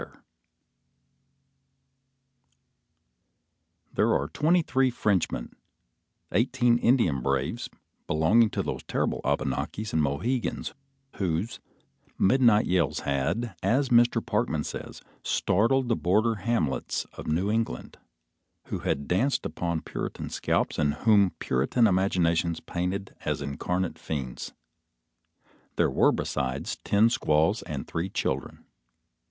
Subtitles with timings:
[3.93, 5.55] There are twenty three Frenchmen,
[6.31, 7.69] eighteen Indian braves,
[8.07, 10.73] belonging to those terrible Abenakis and Mohegans
[11.17, 11.59] whose
[12.17, 14.25] "midnight yells had," as Mr.
[14.25, 17.99] Parkman says, "startled the border hamlets of New England;
[18.69, 24.51] who had danced around Puritan scalps, and whom Puritan imaginations painted as incarnate fiends."
[25.75, 28.65] There were besides, ten squaws and three children.